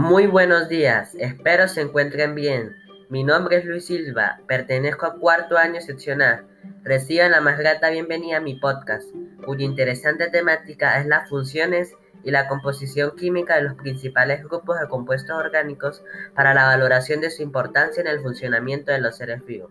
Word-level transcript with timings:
Muy 0.00 0.26
buenos 0.26 0.70
días, 0.70 1.14
espero 1.16 1.68
se 1.68 1.82
encuentren 1.82 2.34
bien. 2.34 2.74
Mi 3.10 3.22
nombre 3.22 3.58
es 3.58 3.66
Luis 3.66 3.84
Silva, 3.84 4.40
pertenezco 4.48 5.04
a 5.04 5.18
cuarto 5.18 5.58
año 5.58 5.78
sección 5.82 6.22
A. 6.22 6.46
Reciban 6.82 7.32
la 7.32 7.42
más 7.42 7.58
grata 7.58 7.90
bienvenida 7.90 8.38
a 8.38 8.40
mi 8.40 8.54
podcast, 8.54 9.10
cuya 9.44 9.66
interesante 9.66 10.30
temática 10.30 10.98
es 10.98 11.06
las 11.06 11.28
funciones 11.28 11.92
y 12.24 12.30
la 12.30 12.48
composición 12.48 13.14
química 13.14 13.56
de 13.56 13.62
los 13.64 13.74
principales 13.74 14.42
grupos 14.42 14.80
de 14.80 14.88
compuestos 14.88 15.36
orgánicos 15.36 16.02
para 16.34 16.54
la 16.54 16.64
valoración 16.64 17.20
de 17.20 17.30
su 17.30 17.42
importancia 17.42 18.00
en 18.00 18.06
el 18.06 18.22
funcionamiento 18.22 18.92
de 18.92 19.02
los 19.02 19.18
seres 19.18 19.44
vivos. 19.44 19.70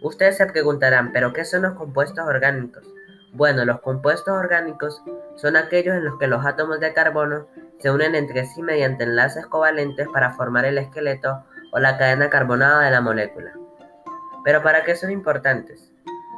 Ustedes 0.00 0.38
se 0.38 0.46
preguntarán, 0.46 1.12
¿pero 1.12 1.34
qué 1.34 1.44
son 1.44 1.62
los 1.62 1.74
compuestos 1.74 2.26
orgánicos? 2.26 2.88
Bueno, 3.34 3.66
los 3.66 3.82
compuestos 3.82 4.32
orgánicos 4.32 5.02
son 5.34 5.56
aquellos 5.56 5.96
en 5.96 6.04
los 6.04 6.18
que 6.18 6.28
los 6.28 6.46
átomos 6.46 6.80
de 6.80 6.94
carbono 6.94 7.46
se 7.78 7.90
unen 7.90 8.14
entre 8.14 8.46
sí 8.46 8.62
mediante 8.62 9.04
enlaces 9.04 9.46
covalentes 9.46 10.08
para 10.12 10.32
formar 10.32 10.64
el 10.64 10.78
esqueleto 10.78 11.44
o 11.72 11.78
la 11.78 11.98
cadena 11.98 12.30
carbonada 12.30 12.84
de 12.84 12.90
la 12.90 13.00
molécula. 13.00 13.52
¿Pero 14.44 14.62
para 14.62 14.84
qué 14.84 14.94
son 14.96 15.10
importantes? 15.10 15.92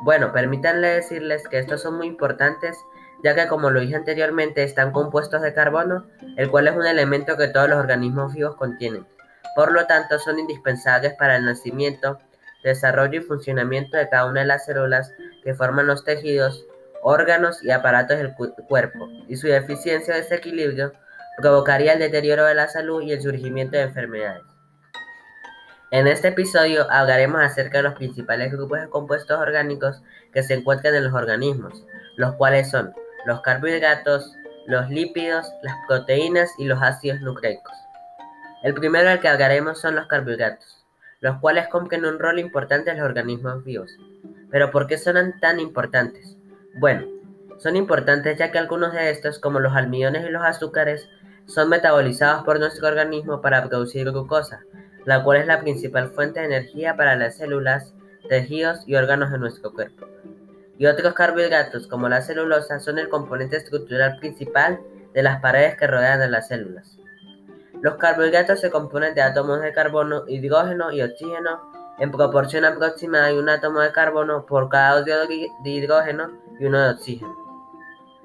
Bueno, 0.05 0.33
permítanle 0.33 0.89
decirles 0.89 1.47
que 1.49 1.59
estos 1.59 1.83
son 1.83 1.97
muy 1.97 2.07
importantes 2.07 2.77
ya 3.23 3.35
que 3.35 3.49
como 3.49 3.71
lo 3.71 3.81
dije 3.81 3.97
anteriormente 3.97 4.63
están 4.63 4.93
compuestos 4.93 5.43
de 5.43 5.55
carbono, 5.55 6.07
el 6.37 6.51
cual 6.51 6.69
es 6.69 6.77
un 6.77 6.87
elemento 6.87 7.37
que 7.37 7.49
todos 7.49 7.69
los 7.69 7.79
organismos 7.79 8.35
vivos 8.35 8.57
contienen. 8.57 9.07
Por 9.55 9.73
lo 9.73 9.87
tanto, 9.87 10.19
son 10.19 10.39
indispensables 10.39 11.15
para 11.15 11.37
el 11.37 11.45
nacimiento, 11.45 12.19
desarrollo 12.63 13.21
y 13.21 13.23
funcionamiento 13.23 13.97
de 13.97 14.09
cada 14.09 14.27
una 14.27 14.41
de 14.41 14.47
las 14.47 14.67
células 14.67 15.13
que 15.43 15.55
forman 15.55 15.87
los 15.87 16.05
tejidos, 16.05 16.67
órganos 17.03 17.63
y 17.65 17.71
aparatos 17.71 18.19
del 18.19 18.35
cuerpo, 18.35 19.09
y 19.29 19.37
su 19.37 19.47
deficiencia 19.47 20.15
o 20.15 20.17
desequilibrio 20.17 20.93
provocaría 21.37 21.93
el 21.93 21.99
deterioro 21.99 22.45
de 22.47 22.55
la 22.55 22.69
salud 22.69 23.03
y 23.03 23.13
el 23.13 23.21
surgimiento 23.21 23.77
de 23.77 23.85
enfermedades. 23.85 24.43
En 25.93 26.07
este 26.07 26.29
episodio 26.29 26.91
hablaremos 26.91 27.41
acerca 27.41 27.79
de 27.79 27.85
los 27.85 27.95
principales 27.95 28.53
grupos 28.53 28.81
de 28.81 28.89
compuestos 28.89 29.39
orgánicos 29.39 30.03
que 30.33 30.43
se 30.43 30.55
encuentran 30.55 30.95
en 30.95 31.05
los 31.05 31.15
organismos, 31.15 31.85
los 32.17 32.35
cuales 32.35 32.71
son 32.71 32.93
los 33.25 33.41
carbohidratos, 33.41 34.35
los 34.67 34.91
lípidos, 34.91 35.47
las 35.63 35.77
proteínas 35.87 36.51
y 36.59 36.65
los 36.65 36.83
ácidos 36.83 37.21
nucleicos. 37.21 37.73
El 38.63 38.75
primero 38.75 39.09
del 39.09 39.21
que 39.21 39.29
hablaremos 39.29 39.81
son 39.81 39.95
los 39.95 40.07
carbohidratos, 40.07 40.85
los 41.21 41.39
cuales 41.39 41.69
cumplen 41.69 42.05
un 42.05 42.19
rol 42.19 42.41
importante 42.41 42.91
en 42.91 42.99
los 42.99 43.07
organismos 43.07 43.63
vivos. 43.63 43.91
Pero 44.51 44.71
¿por 44.71 44.87
qué 44.87 44.99
son 44.99 45.39
tan 45.41 45.61
importantes? 45.61 46.37
Bueno, 46.81 47.07
son 47.59 47.77
importantes 47.77 48.39
ya 48.39 48.51
que 48.51 48.59
algunos 48.59 48.93
de 48.93 49.11
estos, 49.11 49.39
como 49.39 49.61
los 49.61 49.75
almidones 49.75 50.27
y 50.27 50.31
los 50.31 50.43
azúcares, 50.43 51.09
son 51.47 51.69
metabolizados 51.69 52.45
por 52.45 52.59
nuestro 52.59 52.89
organismo 52.89 53.41
para 53.41 53.67
producir 53.69 54.11
glucosa, 54.11 54.61
la 55.05 55.23
cual 55.23 55.39
es 55.39 55.47
la 55.47 55.61
principal 55.61 56.11
fuente 56.11 56.41
de 56.41 56.47
energía 56.47 56.97
para 56.97 57.17
las 57.17 57.37
células, 57.37 57.95
tejidos 58.29 58.81
y 58.87 58.97
órganos 58.97 59.31
de 59.31 59.39
nuestro 59.39 59.73
cuerpo. 59.73 60.07
Y 60.79 60.87
otros 60.87 61.15
carbohidratos, 61.15 61.87
como 61.87 62.09
la 62.09 62.23
celulosa, 62.23 62.81
son 62.81 62.99
el 62.99 63.09
componente 63.09 63.57
estructural 63.57 64.19
principal 64.19 64.81
de 65.15 65.23
las 65.23 65.41
paredes 65.41 65.77
que 65.77 65.87
rodean 65.87 66.21
a 66.21 66.29
las 66.29 66.49
células. 66.49 66.99
Los 67.81 67.97
carbohidratos 67.97 68.61
se 68.61 68.71
componen 68.71 69.15
de 69.15 69.23
átomos 69.23 69.61
de 69.63 69.73
carbono, 69.73 70.25
hidrógeno 70.27 70.93
y 70.93 71.03
oxígeno 71.03 71.61
en 71.99 72.11
proporción 72.11 72.67
aproximada 72.67 73.27
hay 73.27 73.39
un 73.39 73.49
átomo 73.49 73.81
de 73.81 73.91
carbono 73.91 74.45
por 74.45 74.69
cada 74.69 75.01
óxido 75.01 75.27
de 75.27 75.71
hidrógeno 75.71 76.31
y 76.61 76.67
uno 76.67 76.79
de 76.79 76.91
oxígeno. 76.91 77.35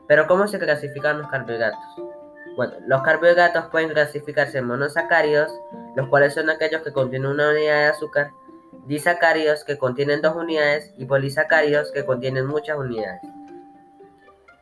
Pero 0.08 0.28
¿cómo 0.28 0.46
se 0.48 0.60
clasifican 0.60 1.20
los 1.20 1.30
carbohidratos? 1.30 2.11
Bueno, 2.56 2.74
los 2.88 3.02
carbohidratos 3.02 3.66
pueden 3.68 3.90
clasificarse 3.90 4.58
en 4.58 4.66
monosacáridos, 4.66 5.52
los 5.96 6.08
cuales 6.10 6.34
son 6.34 6.50
aquellos 6.50 6.82
que 6.82 6.92
contienen 6.92 7.32
una 7.32 7.50
unidad 7.50 7.76
de 7.76 7.86
azúcar, 7.86 8.32
disacáridos 8.86 9.64
que 9.64 9.78
contienen 9.78 10.22
dos 10.22 10.36
unidades 10.36 10.94
y 10.98 11.06
polisacáridos 11.06 11.92
que 11.92 12.06
contienen 12.06 12.46
muchas 12.46 12.78
unidades. 12.78 13.22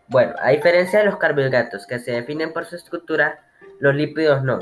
Bueno, 0.07 0.33
a 0.39 0.49
diferencia 0.49 0.99
de 0.99 1.05
los 1.05 1.17
carbohidratos 1.17 1.85
que 1.85 1.99
se 1.99 2.11
definen 2.11 2.53
por 2.53 2.65
su 2.65 2.75
estructura, 2.75 3.39
los 3.79 3.95
lípidos 3.95 4.43
no. 4.43 4.59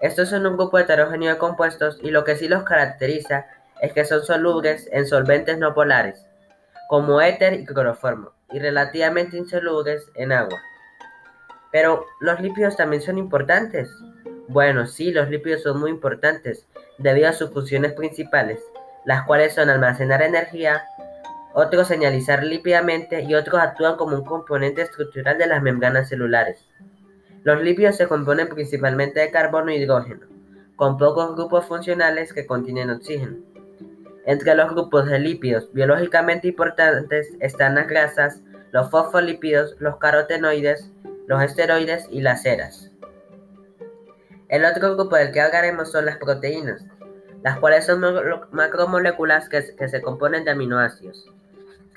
Estos 0.00 0.28
son 0.28 0.46
un 0.46 0.56
grupo 0.56 0.78
heterogéneo 0.78 1.32
de 1.32 1.38
compuestos 1.38 1.98
y 2.02 2.10
lo 2.10 2.24
que 2.24 2.36
sí 2.36 2.48
los 2.48 2.62
caracteriza 2.62 3.46
es 3.80 3.92
que 3.92 4.04
son 4.04 4.22
solubles 4.24 4.88
en 4.92 5.06
solventes 5.06 5.58
no 5.58 5.74
polares, 5.74 6.24
como 6.88 7.20
éter 7.20 7.54
y 7.54 7.64
cloroformo, 7.64 8.32
y 8.50 8.58
relativamente 8.58 9.36
insolubles 9.36 10.04
en 10.14 10.32
agua. 10.32 10.60
Pero, 11.70 12.06
¿los 12.20 12.40
lípidos 12.40 12.76
también 12.76 13.02
son 13.02 13.18
importantes? 13.18 13.90
Bueno, 14.48 14.86
sí, 14.86 15.10
los 15.10 15.28
lípidos 15.28 15.62
son 15.62 15.78
muy 15.78 15.90
importantes 15.90 16.66
debido 16.96 17.28
a 17.28 17.32
sus 17.32 17.50
funciones 17.50 17.92
principales, 17.92 18.60
las 19.04 19.24
cuales 19.26 19.54
son 19.54 19.68
almacenar 19.68 20.22
energía, 20.22 20.84
otros 21.52 21.88
señalizar 21.88 22.44
lípidamente 22.44 23.22
y 23.22 23.34
otros 23.34 23.60
actúan 23.60 23.96
como 23.96 24.16
un 24.16 24.24
componente 24.24 24.82
estructural 24.82 25.38
de 25.38 25.46
las 25.46 25.62
membranas 25.62 26.08
celulares. 26.08 26.64
Los 27.42 27.62
lípidos 27.62 27.96
se 27.96 28.08
componen 28.08 28.48
principalmente 28.48 29.20
de 29.20 29.30
carbono 29.30 29.70
y 29.70 29.76
hidrógeno, 29.76 30.26
con 30.76 30.96
pocos 30.96 31.34
grupos 31.34 31.66
funcionales 31.66 32.32
que 32.32 32.46
contienen 32.46 32.90
oxígeno. 32.90 33.36
Entre 34.26 34.54
los 34.54 34.70
grupos 34.70 35.06
de 35.06 35.18
lípidos 35.18 35.72
biológicamente 35.72 36.48
importantes 36.48 37.34
están 37.40 37.76
las 37.76 37.88
grasas, 37.88 38.42
los 38.72 38.90
fosfolípidos, 38.90 39.76
los 39.78 39.96
carotenoides, 39.96 40.90
los 41.28 41.42
esteroides 41.42 42.08
y 42.10 42.22
las 42.22 42.42
ceras. 42.42 42.90
El 44.48 44.64
otro 44.64 44.96
grupo 44.96 45.14
del 45.14 45.30
que 45.30 45.42
hablaremos 45.42 45.92
son 45.92 46.06
las 46.06 46.16
proteínas, 46.16 46.82
las 47.42 47.58
cuales 47.58 47.84
son 47.84 48.02
macromoléculas 48.50 49.48
que, 49.50 49.62
se 49.62 50.02
componen 50.02 50.44
de 50.44 50.52
aminoácidos. 50.52 51.30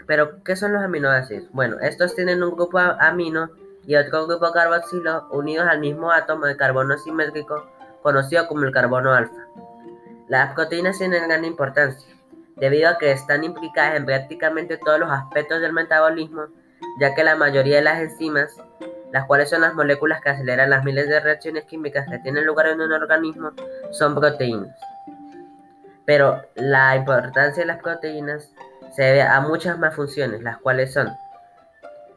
Pero, 0.06 0.44
¿qué 0.44 0.58
son 0.58 0.74
los 0.74 0.84
aminoácidos? 0.84 1.50
Bueno, 1.53 1.80
estos 1.80 2.14
tienen 2.14 2.44
un 2.44 2.56
grupo 2.56 2.78
amino 2.78 3.50
y 3.88 3.96
otro 3.96 4.28
grupo 4.28 4.52
carboxilo 4.52 5.30
unidos 5.31 5.66
al 5.68 5.80
mismo 5.80 6.12
átomo 6.12 6.46
de 6.46 6.58
carbono 6.58 6.97
simétrico 6.97 7.72
conocido 8.03 8.47
como 8.47 8.66
el 8.66 8.74
carbono 8.74 9.14
alfa. 9.14 9.47
Las 10.28 10.53
proteínas 10.53 10.97
tienen 10.97 11.28
gran 11.28 11.46
importancia 11.46 12.14
debido 12.58 12.90
a 12.90 12.97
que 12.97 13.12
están 13.12 13.46
implicadas 13.46 13.96
en 13.96 14.06
prácticamente 14.06 14.78
todos 14.78 15.00
los 15.00 15.09
aspectos 15.09 15.62
del 15.62 15.72
metabolismo, 15.72 16.47
ya 17.00 17.16
que 17.16 17.24
la 17.24 17.36
mayoría 17.36 17.78
de 17.78 17.81
las 17.81 18.00
enzimas, 18.00 18.56
las 19.12 19.26
cuales 19.26 19.50
son 19.50 19.62
las 19.62 19.74
moléculas 19.74 20.22
que 20.22 20.30
aceleran 20.30 20.70
las 20.70 20.84
miles 20.84 21.08
de 21.08 21.20
reacciones 21.20 21.66
químicas 21.66 22.08
que 22.10 22.20
tienen 22.20 22.46
lugar 22.46 22.68
en 22.68 22.82
un 22.82 22.92
organismo, 22.92 23.52
son 23.92 24.16
proteínas. 24.16 24.76
Pero 26.06 26.42
la 26.56 26.96
importancia 26.96 27.64
de 27.64 27.68
las 27.68 27.82
proteínas 27.82 28.52
se 28.96 29.04
debe 29.04 29.22
a 29.22 29.40
muchas 29.42 29.78
más 29.78 29.96
funciones, 29.96 30.42
las 30.42 30.58
cuales 30.58 30.94
son 30.94 31.10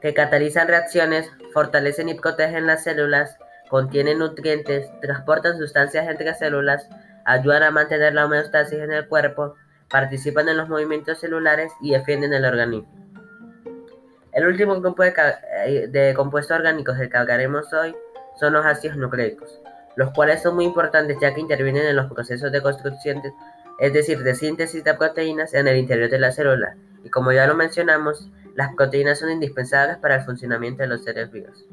que 0.01 0.13
catalizan 0.13 0.69
reacciones, 0.69 1.31
fortalecen 1.55 2.11
y 2.11 2.15
protegen 2.15 2.67
las 2.67 2.85
células, 2.85 3.39
contienen 3.71 4.19
nutrientes, 4.19 4.91
transportan 5.01 5.57
sustancias 5.57 6.07
entre 6.07 6.35
células, 6.35 6.89
ayudan 7.25 7.63
a 7.63 7.71
mantener 7.71 8.13
la 8.13 8.27
homeostasis 8.27 8.81
en 8.81 8.93
el 8.93 9.09
cuerpo, 9.09 9.55
participan 9.89 10.49
en 10.49 10.59
los 10.59 10.69
movimientos 10.69 11.21
celulares 11.21 11.73
y 11.81 11.93
defienden 11.93 12.35
el 12.35 12.45
organismo. 12.45 13.04
El 14.35 14.49
último 14.49 14.81
grupo 14.81 15.05
de, 15.05 15.15
eh, 15.67 16.15
compuestos 16.15 16.57
orgánicos 16.57 16.99
del 16.99 17.09
que 17.09 17.17
hablaremos 17.17 17.73
hoy 17.73 17.95
son 18.35 18.53
los 18.55 18.67
ácidos 18.67 18.97
nucleicos, 18.97 19.61
los 19.95 20.11
cuales 20.11 20.43
son 20.43 20.57
muy 20.57 20.65
importantes 20.65 21.19
ya 21.21 21.33
que 21.33 21.41
intervienen 21.41 21.87
en 21.87 21.95
los 21.95 22.11
procesos 22.13 22.51
de 22.51 22.61
construcción, 22.61 23.23
es 23.79 23.93
decir, 23.93 24.25
de 24.25 24.35
síntesis 24.35 24.83
de 24.83 24.95
proteínas 24.95 25.55
en 25.55 25.69
el 25.69 25.77
interior 25.77 26.11
de 26.11 26.19
la 26.19 26.33
célula, 26.33 26.77
y 27.05 27.11
como 27.11 27.31
ya 27.31 27.47
lo 27.47 27.55
mencionamos, 27.55 28.29
las 28.57 28.75
proteínas 28.75 29.21
son 29.21 29.31
indispensables 29.31 29.99
para 29.99 30.17
el 30.17 30.23
funcionamiento 30.23 30.83
de 30.83 30.89
los 30.89 31.05
seres 31.05 31.31
vivos. 31.31 31.65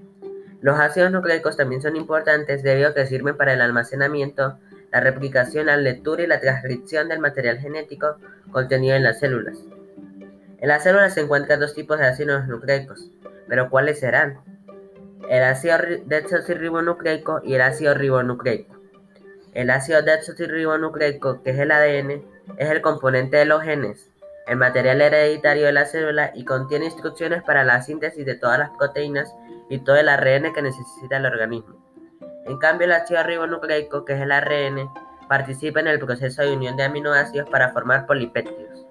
Los 0.61 0.79
ácidos 0.79 1.11
nucleicos 1.11 1.57
también 1.57 1.81
son 1.81 1.95
importantes 1.95 2.61
debido 2.61 2.89
a 2.89 2.93
que 2.93 3.07
sirven 3.07 3.37
para 3.37 3.53
el 3.53 3.61
almacenamiento 3.61 4.59
la 4.91 4.99
replicación, 4.99 5.65
la 5.65 5.77
lectura 5.77 6.21
y 6.21 6.27
la 6.27 6.39
transcripción 6.39 7.09
del 7.09 7.19
material 7.19 7.57
genético 7.57 8.17
contenido 8.51 8.95
en 8.95 9.03
las 9.03 9.19
células. 9.19 9.57
En 10.61 10.67
las 10.67 10.83
células 10.83 11.15
se 11.15 11.21
encuentran 11.21 11.59
dos 11.59 11.73
tipos 11.73 11.97
de 11.97 12.05
ácidos 12.05 12.47
nucleicos, 12.47 13.09
pero 13.47 13.71
¿cuáles 13.71 13.99
serán? 13.99 14.41
El 15.27 15.43
ácido 15.43 15.79
desoxirribonucleico 16.05 17.41
y 17.43 17.55
el 17.55 17.61
ácido 17.61 17.95
ribonucleico. 17.95 18.75
El 19.53 19.71
ácido 19.71 20.03
desoxirribonucleico, 20.03 21.41
que 21.41 21.49
es 21.49 21.57
el 21.57 21.71
ADN, 21.71 22.23
es 22.57 22.69
el 22.69 22.81
componente 22.81 23.37
de 23.37 23.45
los 23.45 23.63
genes, 23.63 24.11
el 24.45 24.57
material 24.57 25.01
hereditario 25.01 25.65
de 25.65 25.71
la 25.71 25.85
célula 25.85 26.31
y 26.35 26.45
contiene 26.45 26.85
instrucciones 26.85 27.41
para 27.41 27.63
la 27.63 27.81
síntesis 27.81 28.23
de 28.23 28.35
todas 28.35 28.59
las 28.59 28.69
proteínas 28.77 29.33
y 29.67 29.79
todo 29.79 29.95
el 29.95 30.09
ARN 30.09 30.53
que 30.53 30.61
necesita 30.61 31.17
el 31.17 31.25
organismo. 31.25 31.83
En 32.45 32.59
cambio, 32.59 32.85
el 32.85 32.91
ácido 32.91 33.23
ribonucleico, 33.23 34.05
que 34.05 34.13
es 34.13 34.21
el 34.21 34.31
ARN, 34.31 34.87
participa 35.27 35.79
en 35.79 35.87
el 35.87 35.97
proceso 35.97 36.43
de 36.43 36.53
unión 36.53 36.77
de 36.77 36.83
aminoácidos 36.83 37.49
para 37.49 37.69
formar 37.69 38.05
polipéptidos. 38.05 38.90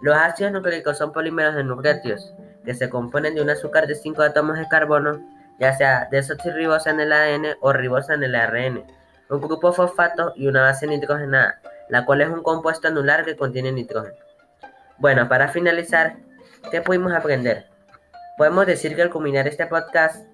Los 0.00 0.16
ácidos 0.16 0.52
nucleicos 0.52 0.98
son 0.98 1.12
polímeros 1.12 1.54
de 1.54 1.64
nucleótidos, 1.64 2.32
que 2.64 2.74
se 2.74 2.88
componen 2.88 3.34
de 3.34 3.42
un 3.42 3.50
azúcar 3.50 3.86
de 3.86 3.94
5 3.94 4.22
átomos 4.22 4.58
de 4.58 4.68
carbono, 4.68 5.20
ya 5.58 5.72
sea 5.76 6.08
desoxirribosa 6.10 6.90
en 6.90 7.00
el 7.00 7.12
ADN 7.12 7.46
o 7.60 7.72
ribosa 7.72 8.14
en 8.14 8.22
el 8.22 8.34
ARN, 8.34 8.84
un 9.28 9.40
grupo 9.40 9.72
fosfato 9.72 10.32
y 10.36 10.46
una 10.46 10.62
base 10.62 10.86
nitrogenada, 10.86 11.60
la 11.88 12.04
cual 12.04 12.20
es 12.20 12.28
un 12.28 12.42
compuesto 12.42 12.88
anular 12.88 13.24
que 13.24 13.36
contiene 13.36 13.72
nitrógeno. 13.72 14.16
Bueno, 14.98 15.28
para 15.28 15.48
finalizar, 15.48 16.16
¿qué 16.70 16.80
pudimos 16.80 17.12
aprender? 17.12 17.66
Podemos 18.36 18.66
decir 18.66 18.94
que 18.94 19.02
al 19.02 19.10
culminar 19.10 19.48
este 19.48 19.66
podcast, 19.66 20.24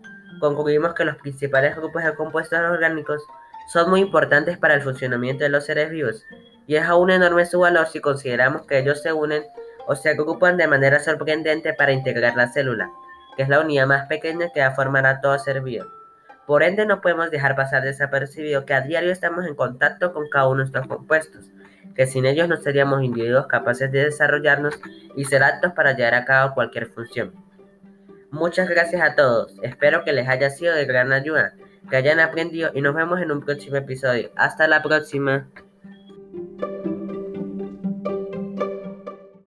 concluimos 0.41 0.95
que 0.95 1.05
los 1.05 1.17
principales 1.17 1.75
grupos 1.77 2.05
de 2.05 2.15
compuestos 2.15 2.59
orgánicos 2.59 3.23
son 3.69 3.91
muy 3.91 4.01
importantes 4.01 4.59
para 4.59 4.75
el 4.75 4.83
funcionamiento 4.83 5.45
de 5.45 5.51
los 5.51 5.65
seres 5.65 5.91
vivos, 5.91 6.25
y 6.67 6.77
es 6.77 6.85
aún 6.85 7.11
enorme 7.11 7.47
su 7.47 7.61
valor 7.61 7.87
si 7.87 8.01
consideramos 8.01 8.67
que 8.67 8.79
ellos 8.79 9.03
se 9.03 9.13
unen 9.13 9.45
o 9.87 9.95
se 9.95 10.11
agrupan 10.11 10.57
de 10.57 10.67
manera 10.67 11.01
sorprendente 11.01 11.75
para 11.75 11.93
integrar 11.93 12.37
la 12.37 12.49
célula, 12.49 12.91
que 13.37 13.43
es 13.43 13.49
la 13.49 13.61
unidad 13.61 13.87
más 13.87 14.07
pequeña 14.07 14.49
que 14.53 14.61
va 14.61 14.75
a 14.77 15.11
a 15.11 15.21
todo 15.21 15.39
ser 15.39 15.61
vivo. 15.61 15.87
Por 16.47 16.63
ende, 16.63 16.85
no 16.85 17.01
podemos 17.01 17.31
dejar 17.31 17.57
pasar 17.57 17.83
desapercibido 17.83 18.67
que 18.67 18.75
a 18.75 18.83
diario 18.83 19.11
estamos 19.11 19.47
en 19.47 19.55
contacto 19.55 20.13
con 20.13 20.29
cada 20.29 20.49
uno 20.49 20.61
de 20.61 20.67
estos 20.67 20.87
compuestos, 20.87 21.47
que 21.95 22.07
sin 22.07 22.27
ellos 22.27 22.49
no 22.49 22.57
seríamos 22.57 23.03
individuos 23.03 23.47
capaces 23.47 23.91
de 23.91 24.05
desarrollarnos 24.05 24.79
y 25.17 25.25
ser 25.25 25.43
aptos 25.43 25.73
para 25.73 25.93
llevar 25.93 26.15
a 26.15 26.25
cabo 26.25 26.55
cualquier 26.55 26.87
función. 26.87 27.33
Muchas 28.31 28.69
gracias 28.69 29.01
a 29.01 29.15
todos, 29.15 29.55
espero 29.63 30.05
que 30.05 30.13
les 30.13 30.29
haya 30.29 30.51
sido 30.51 30.75
de 30.75 30.85
gran 30.87 31.13
ayuda, 31.13 31.55
que 31.89 31.97
hayan 31.97 32.21
aprendido 32.21 32.71
y 32.75 32.81
nos 32.81 32.95
vemos 32.95 33.21
en 33.21 33.31
un 33.31 33.41
próximo 33.41 33.77
episodio. 33.77 34.31
Hasta 34.37 34.69
la 34.69 34.83
próxima. 34.83 35.49